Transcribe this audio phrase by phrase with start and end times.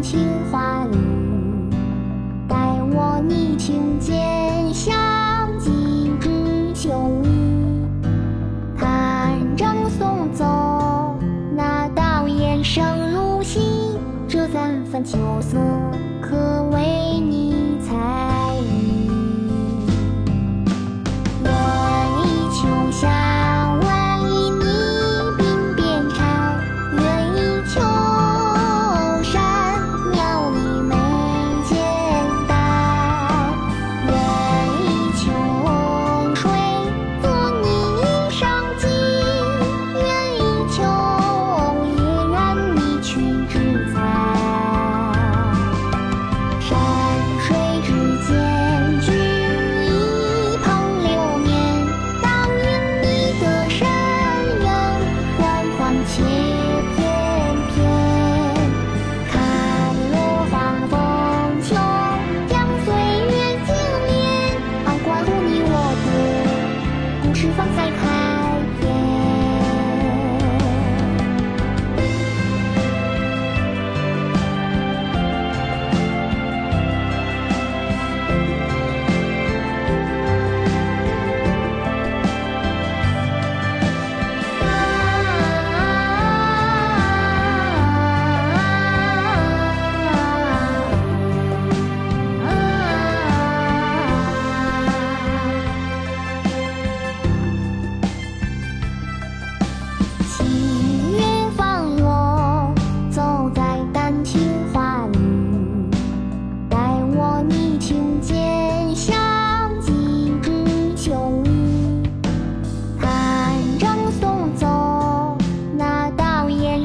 [0.00, 0.20] 青
[0.50, 0.96] 花里，
[2.48, 2.56] 待
[2.92, 4.96] 我逆情剑，像
[5.58, 6.90] 几只秋
[7.24, 7.28] 雨，
[8.78, 10.44] 弹筝送走
[11.56, 13.98] 那道雁生如昔，
[14.28, 15.58] 这三分秋色
[16.22, 17.07] 可为。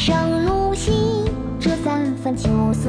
[0.00, 0.92] 生如隙，
[1.58, 2.88] 这三分秋色。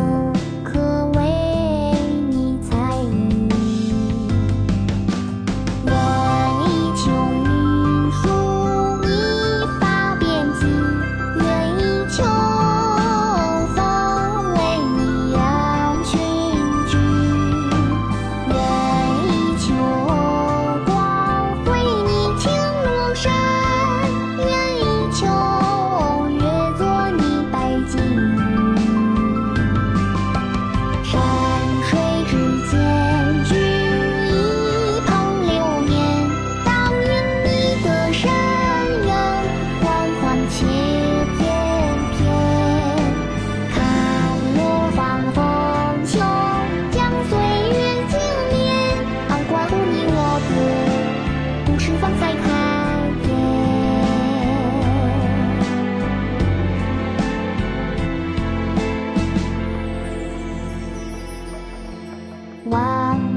[51.99, 52.59] 放在开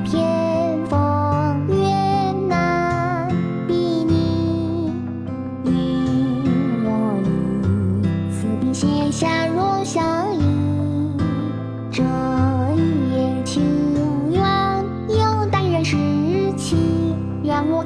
[0.05, 1.67] 天风
[2.49, 3.29] 难
[3.67, 4.05] 比
[5.65, 5.71] 与
[6.85, 7.19] 我
[8.31, 10.43] 意笔写下若相依
[11.91, 12.03] 这
[12.77, 14.41] 一情缘
[15.09, 15.47] 又
[17.45, 17.83] 让我